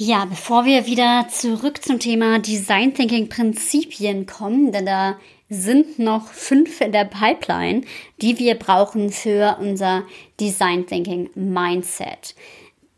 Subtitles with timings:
[0.00, 5.16] Ja, bevor wir wieder zurück zum Thema Design Thinking Prinzipien kommen, denn da
[5.50, 7.80] sind noch fünf in der Pipeline,
[8.22, 10.04] die wir brauchen für unser
[10.38, 12.36] Design Thinking Mindset.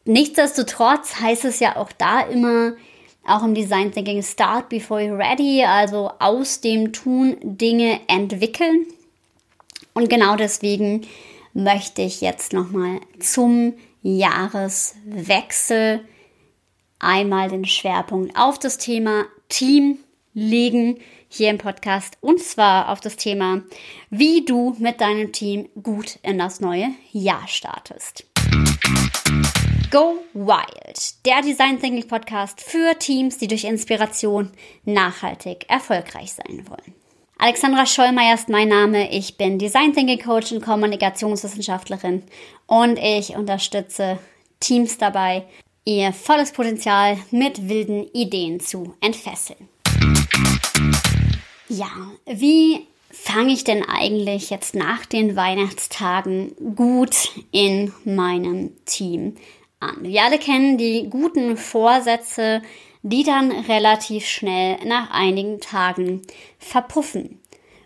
[0.05, 2.75] Nichtsdestotrotz heißt es ja auch da immer,
[3.27, 8.85] auch im Design Thinking Start before you're ready, also aus dem Tun Dinge entwickeln.
[9.95, 11.07] Und genau deswegen
[11.55, 13.73] möchte ich jetzt nochmal zum
[14.03, 16.03] Jahreswechsel
[17.01, 19.99] einmal den Schwerpunkt auf das Thema Team
[20.33, 20.99] legen
[21.29, 23.63] hier im Podcast und zwar auf das Thema,
[24.11, 28.27] wie du mit deinem Team gut in das neue Jahr startest.
[29.91, 34.51] Go Wild, der Design Thinking Podcast für Teams, die durch Inspiration
[34.85, 36.95] nachhaltig erfolgreich sein wollen.
[37.39, 39.11] Alexandra Schollmeier ist mein Name.
[39.11, 42.23] Ich bin Design Thinking Coach und Kommunikationswissenschaftlerin
[42.67, 44.19] und ich unterstütze
[44.61, 45.45] Teams dabei,
[45.85, 49.69] ihr volles Potenzial mit wilden Ideen zu entfesseln.
[51.69, 51.91] Ja,
[52.27, 59.37] wie fange ich denn eigentlich jetzt nach den Weihnachtstagen gut in meinem Team
[59.79, 59.97] an?
[60.03, 62.63] Wir alle kennen die guten Vorsätze,
[63.03, 66.23] die dann relativ schnell nach einigen Tagen
[66.59, 67.41] verpuffen.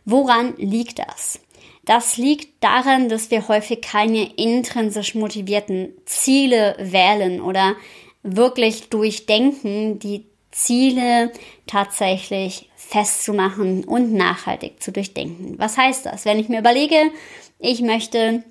[0.04, 1.40] Woran liegt das?
[1.84, 7.74] Das liegt daran, dass wir häufig keine intrinsisch motivierten Ziele wählen oder
[8.22, 11.32] wirklich durchdenken, die Ziele
[11.66, 15.58] tatsächlich festzumachen und nachhaltig zu durchdenken.
[15.58, 16.24] Was heißt das?
[16.24, 17.10] Wenn ich mir überlege,
[17.58, 18.44] ich möchte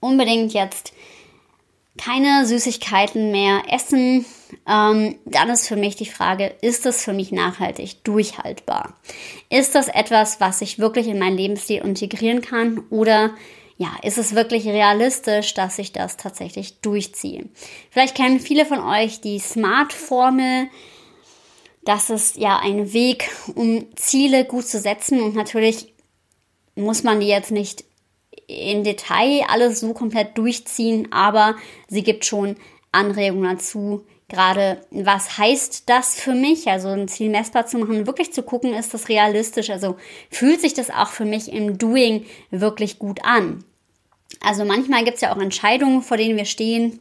[0.00, 0.92] unbedingt jetzt
[2.00, 4.24] keine Süßigkeiten mehr essen,
[4.66, 8.94] ähm, dann ist für mich die Frage, ist das für mich nachhaltig durchhaltbar?
[9.50, 13.34] Ist das etwas, was ich wirklich in meinen Lebensstil integrieren kann oder
[13.76, 17.48] ja, ist es wirklich realistisch, dass ich das tatsächlich durchziehe?
[17.90, 20.68] Vielleicht kennen viele von euch die Smart-Formel.
[21.82, 25.94] Das ist ja ein Weg, um Ziele gut zu setzen und natürlich
[26.74, 27.84] muss man die jetzt nicht
[28.46, 31.56] in Detail alles so komplett durchziehen, aber
[31.88, 32.56] sie gibt schon
[32.92, 38.32] Anregungen dazu, gerade was heißt das für mich, also ein Ziel messbar zu machen, wirklich
[38.32, 39.96] zu gucken, ist das realistisch, also
[40.30, 43.64] fühlt sich das auch für mich im Doing wirklich gut an.
[44.40, 47.00] Also manchmal gibt es ja auch Entscheidungen, vor denen wir stehen,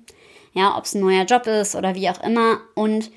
[0.53, 2.59] ja, ob es ein neuer Job ist oder wie auch immer.
[2.73, 3.12] Und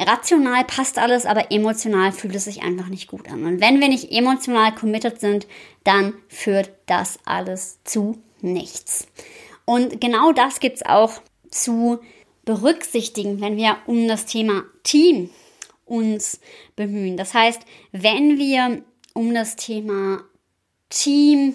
[0.00, 3.44] rational passt alles, aber emotional fühlt es sich einfach nicht gut an.
[3.44, 5.46] Und wenn wir nicht emotional committed sind,
[5.84, 9.06] dann führt das alles zu nichts.
[9.64, 12.00] Und genau das gibt es auch zu
[12.44, 15.30] berücksichtigen, wenn wir um das Thema Team
[15.86, 16.40] uns
[16.76, 17.16] bemühen.
[17.16, 17.62] Das heißt,
[17.92, 18.82] wenn wir
[19.14, 20.22] um das Thema
[20.90, 21.54] Team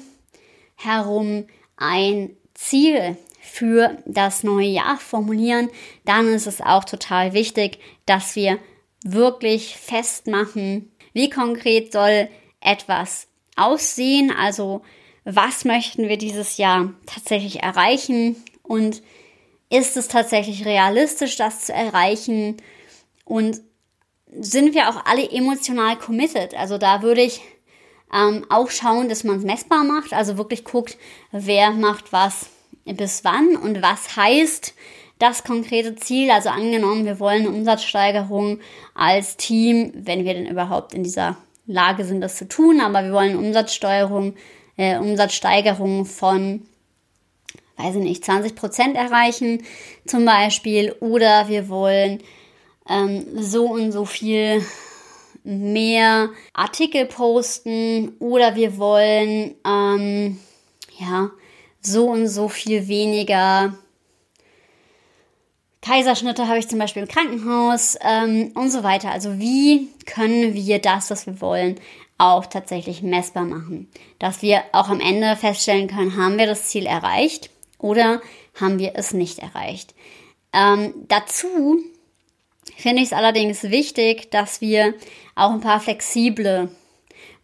[0.76, 1.46] herum
[1.78, 3.18] ein Ziel
[3.50, 5.70] für das neue Jahr formulieren,
[6.06, 8.60] dann ist es auch total wichtig, dass wir
[9.04, 12.30] wirklich festmachen, wie konkret soll
[12.62, 14.82] etwas aussehen, also
[15.26, 19.02] was möchten wir dieses Jahr tatsächlich erreichen und
[19.70, 22.58] ist es tatsächlich realistisch, das zu erreichen
[23.26, 23.62] und
[24.32, 26.56] sind wir auch alle emotional committed?
[26.56, 27.42] Also da würde ich
[28.14, 30.98] ähm, auch schauen, dass man es messbar macht, also wirklich guckt,
[31.32, 32.50] wer macht was
[32.94, 34.74] bis wann und was heißt
[35.20, 36.32] das konkrete Ziel.
[36.32, 38.60] Also angenommen, wir wollen eine Umsatzsteigerung
[38.96, 43.12] als Team, wenn wir denn überhaupt in dieser Lage sind, das zu tun, aber wir
[43.12, 44.36] wollen Umsatzsteuerung,
[44.78, 46.64] äh, Umsatzsteigerung von
[47.80, 49.64] weiß ich nicht, 20 Prozent erreichen
[50.06, 52.20] zum Beispiel oder wir wollen
[52.90, 54.62] ähm, so und so viel
[55.44, 60.40] mehr Artikel posten oder wir wollen ähm,
[61.00, 61.32] ja
[61.82, 63.74] so und so viel weniger
[65.82, 69.12] Kaiserschnitte habe ich zum Beispiel im Krankenhaus ähm, und so weiter.
[69.12, 71.80] Also wie können wir das, was wir wollen,
[72.18, 73.90] auch tatsächlich messbar machen?
[74.20, 78.22] Dass wir auch am Ende feststellen können, haben wir das Ziel erreicht oder
[78.60, 79.96] haben wir es nicht erreicht?
[80.52, 81.80] Ähm, dazu
[82.76, 84.96] finde ich es allerdings wichtig, dass wir
[85.36, 86.70] auch ein paar flexible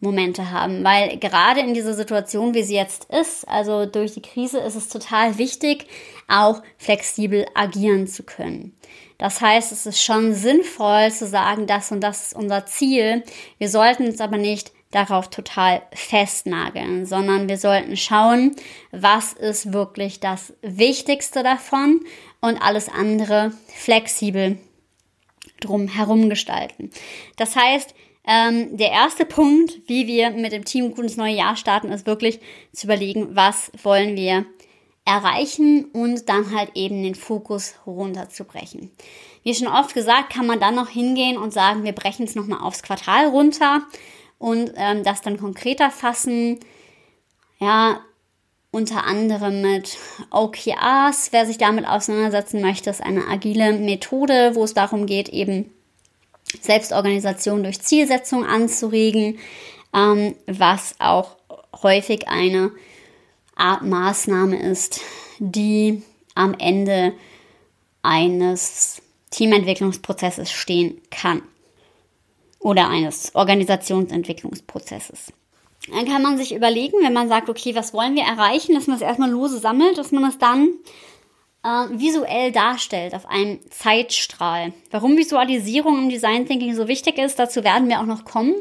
[0.06, 4.60] Momente haben, weil gerade in dieser Situation, wie sie jetzt ist, also durch die Krise,
[4.60, 5.88] ist es total wichtig,
[6.28, 8.76] auch flexibel agieren zu können.
[9.18, 13.24] Das heißt, es ist schon sinnvoll zu sagen, das und das ist unser Ziel.
[13.58, 18.56] Wir sollten uns aber nicht darauf total festnageln, sondern wir sollten schauen,
[18.92, 22.02] was ist wirklich das Wichtigste davon
[22.40, 24.58] und alles andere flexibel
[25.60, 26.92] drum herum gestalten.
[27.38, 27.94] Das heißt,
[28.28, 32.08] ähm, der erste Punkt, wie wir mit dem Team gut ins neue Jahr starten, ist
[32.08, 32.40] wirklich
[32.72, 34.46] zu überlegen, was wollen wir
[35.06, 38.92] erreichen und dann halt eben den Fokus runterzubrechen.
[39.44, 42.62] Wie schon oft gesagt, kann man dann noch hingehen und sagen, wir brechen es nochmal
[42.62, 43.84] aufs Quartal runter
[44.40, 46.60] und ähm, das dann konkreter fassen.
[47.60, 48.02] Ja,
[48.72, 49.98] unter anderem mit
[50.32, 51.32] OKRs.
[51.32, 55.72] Wer sich damit auseinandersetzen möchte, ist eine agile Methode, wo es darum geht, eben
[56.62, 59.40] Selbstorganisation durch Zielsetzung anzuregen,
[59.94, 61.36] ähm, was auch
[61.82, 62.72] häufig eine
[63.56, 65.02] Art Maßnahme ist,
[65.40, 66.04] die
[66.34, 67.14] am Ende
[68.02, 71.42] eines Teamentwicklungsprozesses stehen kann
[72.60, 75.34] oder eines Organisationsentwicklungsprozesses.
[75.92, 78.96] Dann kann man sich überlegen, wenn man sagt, okay, was wollen wir erreichen, dass man
[78.96, 80.70] es erstmal lose sammelt, dass man es dann
[81.66, 84.72] äh, visuell darstellt auf einem Zeitstrahl.
[84.92, 88.54] Warum Visualisierung im Design Thinking so wichtig ist, dazu werden wir auch noch kommen.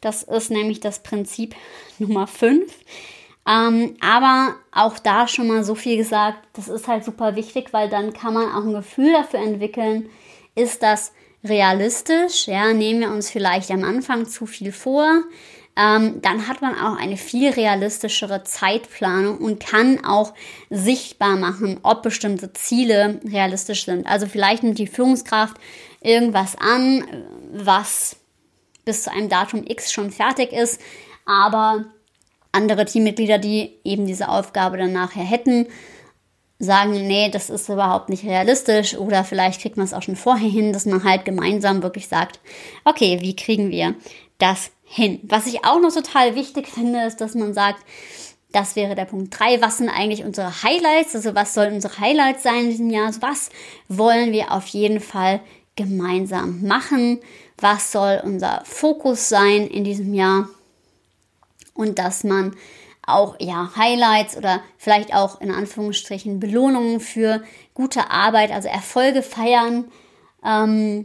[0.00, 1.54] Das ist nämlich das Prinzip
[1.98, 2.72] Nummer 5.
[3.48, 7.88] Ähm, aber auch da schon mal so viel gesagt, das ist halt super wichtig, weil
[7.88, 10.10] dann kann man auch ein Gefühl dafür entwickeln,
[10.54, 11.12] ist das
[11.44, 12.48] realistisch?
[12.48, 15.22] Ja, nehmen wir uns vielleicht am Anfang zu viel vor.
[15.80, 20.34] Ähm, dann hat man auch eine viel realistischere Zeitplanung und kann auch
[20.68, 24.06] sichtbar machen, ob bestimmte Ziele realistisch sind.
[24.06, 25.56] Also vielleicht nimmt die Führungskraft
[26.02, 27.04] irgendwas an,
[27.52, 28.16] was
[28.84, 30.82] bis zu einem Datum X schon fertig ist,
[31.24, 31.86] aber
[32.52, 35.66] andere Teammitglieder, die eben diese Aufgabe dann nachher hätten,
[36.58, 40.50] sagen, nee, das ist überhaupt nicht realistisch oder vielleicht kriegt man es auch schon vorher
[40.50, 42.38] hin, dass man halt gemeinsam wirklich sagt,
[42.84, 43.94] okay, wie kriegen wir
[44.36, 45.20] das hin?
[45.24, 47.84] Was ich auch noch total wichtig finde, ist, dass man sagt,
[48.52, 49.62] das wäre der Punkt 3.
[49.62, 51.14] Was sind eigentlich unsere Highlights?
[51.14, 53.06] Also was sollen unsere Highlights sein in diesem Jahr?
[53.06, 53.50] Also was
[53.88, 55.40] wollen wir auf jeden Fall
[55.76, 57.20] gemeinsam machen?
[57.58, 60.48] Was soll unser Fokus sein in diesem Jahr?
[61.80, 62.54] und dass man
[63.06, 67.42] auch ja Highlights oder vielleicht auch in Anführungsstrichen Belohnungen für
[67.74, 69.86] gute Arbeit, also Erfolge feiern.
[70.44, 71.02] Ähm,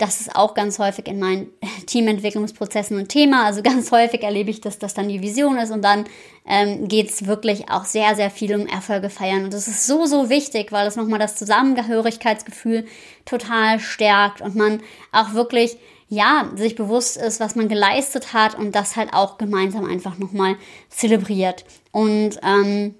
[0.00, 1.48] das ist auch ganz häufig in meinen
[1.86, 3.44] Teamentwicklungsprozessen ein Thema.
[3.44, 6.04] Also ganz häufig erlebe ich, dass das dann die Vision ist und dann
[6.46, 9.44] ähm, geht es wirklich auch sehr, sehr viel um Erfolge feiern.
[9.44, 12.86] Und das ist so, so wichtig, weil es nochmal das Zusammengehörigkeitsgefühl
[13.26, 14.80] total stärkt und man
[15.12, 15.76] auch wirklich
[16.08, 20.56] ja, sich bewusst ist, was man geleistet hat und das halt auch gemeinsam einfach nochmal
[20.88, 21.64] zelebriert.
[21.92, 22.96] Und ähm,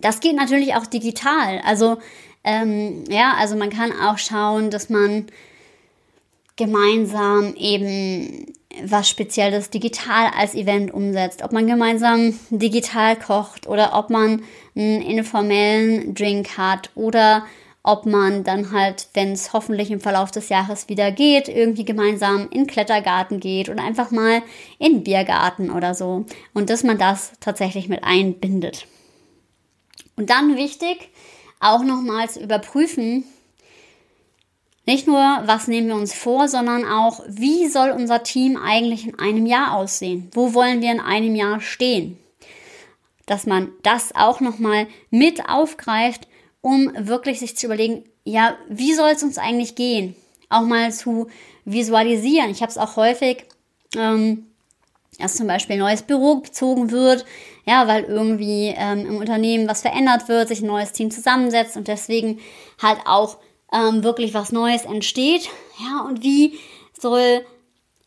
[0.00, 1.60] das geht natürlich auch digital.
[1.64, 1.96] Also
[2.44, 5.26] ähm, ja, also man kann auch schauen, dass man
[6.56, 8.46] gemeinsam eben
[8.84, 11.42] was Spezielles digital als Event umsetzt.
[11.42, 14.42] Ob man gemeinsam digital kocht oder ob man
[14.74, 17.46] einen informellen Drink hat oder
[17.82, 22.48] ob man dann halt, wenn es hoffentlich im Verlauf des Jahres wieder geht, irgendwie gemeinsam
[22.50, 24.42] in Klettergarten geht oder einfach mal
[24.78, 26.26] in Biergarten oder so.
[26.52, 28.88] Und dass man das tatsächlich mit einbindet.
[30.16, 31.10] Und dann wichtig,
[31.60, 33.24] auch nochmals überprüfen,
[34.86, 39.18] nicht nur, was nehmen wir uns vor, sondern auch, wie soll unser Team eigentlich in
[39.18, 40.30] einem Jahr aussehen?
[40.32, 42.16] Wo wollen wir in einem Jahr stehen?
[43.26, 46.28] Dass man das auch nochmal mit aufgreift
[46.66, 50.16] um wirklich sich zu überlegen, ja, wie soll es uns eigentlich gehen?
[50.48, 51.28] Auch mal zu
[51.64, 52.50] visualisieren.
[52.50, 53.44] Ich habe es auch häufig,
[53.96, 54.48] ähm,
[55.20, 57.24] dass zum Beispiel ein neues Büro bezogen wird,
[57.66, 61.86] ja, weil irgendwie ähm, im Unternehmen was verändert wird, sich ein neues Team zusammensetzt und
[61.86, 62.40] deswegen
[62.82, 63.36] halt auch
[63.72, 65.48] ähm, wirklich was Neues entsteht.
[65.78, 66.58] Ja, und wie
[66.98, 67.44] soll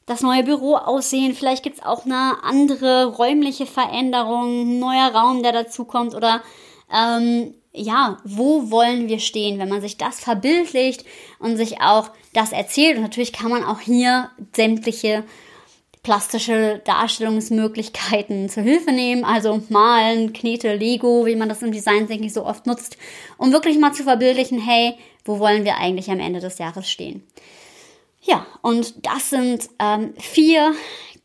[0.06, 1.36] das neue Büro aussehen?
[1.36, 6.42] Vielleicht gibt es auch eine andere räumliche Veränderung, ein neuer Raum, der dazukommt oder
[6.92, 11.06] ähm, ja, wo wollen wir stehen, wenn man sich das verbildlicht
[11.38, 12.98] und sich auch das erzählt.
[12.98, 15.24] Und natürlich kann man auch hier sämtliche
[16.04, 22.30] plastische Darstellungsmöglichkeiten zur Hilfe nehmen, also malen, Knete, Lego, wie man das im Design Thinking
[22.30, 22.98] so oft nutzt,
[23.38, 27.24] um wirklich mal zu verbildlichen, hey, wo wollen wir eigentlich am Ende des Jahres stehen?
[28.22, 30.74] Ja, und das sind ähm, vier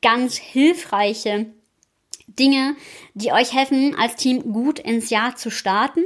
[0.02, 1.46] ganz hilfreiche
[2.26, 2.76] Dinge,
[3.14, 6.04] die euch helfen, als Team gut ins Jahr zu starten.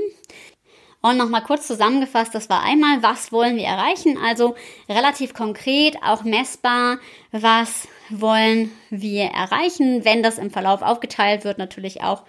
[1.00, 4.18] Und nochmal kurz zusammengefasst, das war einmal, was wollen wir erreichen?
[4.18, 4.56] Also
[4.88, 6.98] relativ konkret, auch messbar,
[7.30, 10.04] was wollen wir erreichen?
[10.04, 12.22] Wenn das im Verlauf aufgeteilt wird, natürlich auch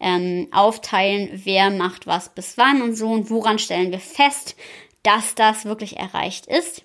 [0.00, 3.08] ähm, aufteilen, wer macht was bis wann und so.
[3.08, 4.56] Und woran stellen wir fest,
[5.02, 6.82] dass das wirklich erreicht ist?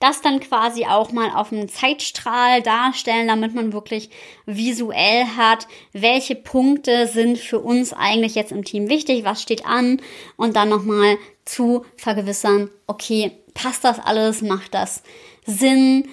[0.00, 4.10] Das dann quasi auch mal auf einem Zeitstrahl darstellen, damit man wirklich
[4.46, 10.00] visuell hat, welche Punkte sind für uns eigentlich jetzt im Team wichtig, was steht an
[10.36, 15.02] und dann nochmal zu vergewissern, okay, passt das alles, macht das
[15.44, 16.08] Sinn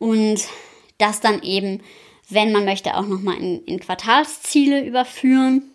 [0.00, 0.48] und
[0.98, 1.80] das dann eben,
[2.28, 5.70] wenn man möchte, auch nochmal in, in Quartalsziele überführen.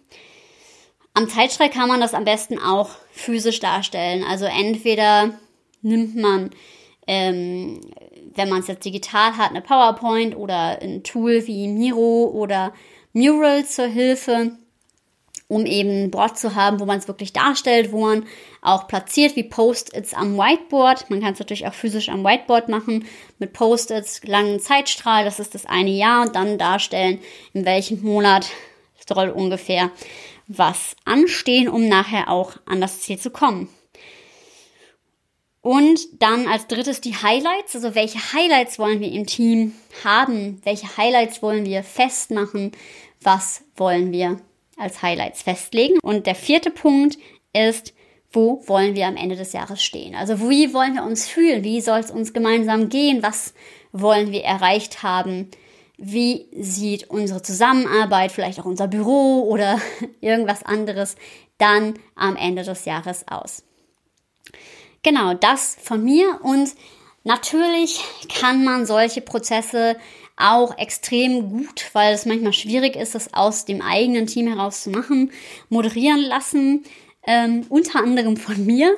[1.13, 4.25] Am Zeitstrahl kann man das am besten auch physisch darstellen.
[4.29, 5.39] Also entweder
[5.81, 6.49] nimmt man,
[7.07, 7.79] ähm,
[8.33, 12.73] wenn man es jetzt digital hat, eine PowerPoint oder ein Tool wie Miro oder
[13.13, 14.57] Mural zur Hilfe
[15.47, 18.25] um eben ein Board zu haben, wo man es wirklich darstellt, wo man
[18.61, 21.09] auch platziert wie Post-its am Whiteboard.
[21.09, 23.05] Man kann es natürlich auch physisch am Whiteboard machen
[23.37, 27.19] mit Post-its, langen Zeitstrahl, das ist das eine Jahr und dann darstellen,
[27.53, 28.47] in welchem Monat
[29.07, 29.91] soll ungefähr
[30.47, 33.69] was anstehen, um nachher auch an das Ziel zu kommen.
[35.61, 39.73] Und dann als drittes die Highlights, also welche Highlights wollen wir im Team
[40.03, 42.71] haben, welche Highlights wollen wir festmachen,
[43.21, 44.39] was wollen wir
[44.77, 45.99] als Highlights festlegen.
[46.01, 47.17] Und der vierte Punkt
[47.53, 47.93] ist,
[48.31, 50.15] wo wollen wir am Ende des Jahres stehen?
[50.15, 51.63] Also wie wollen wir uns fühlen?
[51.63, 53.23] Wie soll es uns gemeinsam gehen?
[53.23, 53.53] Was
[53.91, 55.49] wollen wir erreicht haben?
[55.97, 59.79] Wie sieht unsere Zusammenarbeit, vielleicht auch unser Büro oder
[60.21, 61.15] irgendwas anderes
[61.57, 63.63] dann am Ende des Jahres aus?
[65.03, 66.71] Genau, das von mir und
[67.23, 69.95] natürlich kann man solche Prozesse
[70.37, 74.89] auch extrem gut, weil es manchmal schwierig ist, das aus dem eigenen Team heraus zu
[74.89, 75.31] machen,
[75.69, 76.83] moderieren lassen,
[77.25, 78.95] ähm, unter anderem von mir.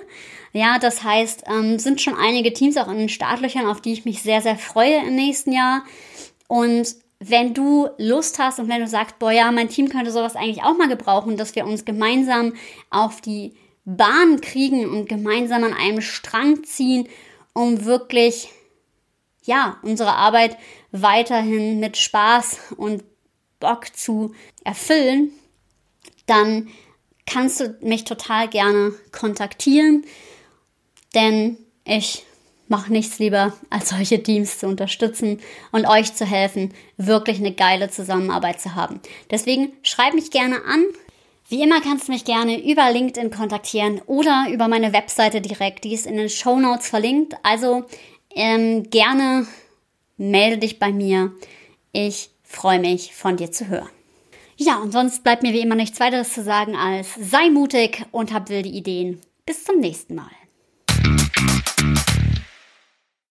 [0.53, 4.05] Ja, das heißt, ähm, sind schon einige Teams auch in den Startlöchern, auf die ich
[4.05, 5.83] mich sehr, sehr freue im nächsten Jahr.
[6.47, 10.35] Und wenn du Lust hast und wenn du sagst, boah, ja, mein Team könnte sowas
[10.35, 12.53] eigentlich auch mal gebrauchen, dass wir uns gemeinsam
[12.89, 13.53] auf die
[13.85, 17.07] Bahn kriegen und gemeinsam an einem Strang ziehen,
[17.53, 18.49] um wirklich
[19.47, 20.57] ja, unsere Arbeit
[20.91, 23.03] weiterhin mit Spaß und
[23.59, 25.31] Bock zu erfüllen,
[26.27, 26.67] dann
[27.25, 30.05] kannst du mich total gerne kontaktieren,
[31.15, 32.23] denn ich
[32.67, 35.39] mache nichts lieber, als solche Teams zu unterstützen
[35.71, 38.99] und euch zu helfen, wirklich eine geile Zusammenarbeit zu haben.
[39.31, 40.83] Deswegen schreib mich gerne an.
[41.49, 45.85] Wie immer kannst du mich gerne über LinkedIn kontaktieren oder über meine Webseite direkt.
[45.85, 47.35] Die ist in den Show Notes verlinkt.
[47.43, 47.85] Also
[48.37, 49.47] ähm, gerne
[50.15, 51.33] melde dich bei mir.
[51.91, 53.89] Ich freue mich, von dir zu hören.
[54.55, 58.33] Ja, und sonst bleibt mir wie immer nichts weiteres zu sagen als sei mutig und
[58.33, 59.21] hab wilde Ideen.
[59.45, 60.31] Bis zum nächsten Mal.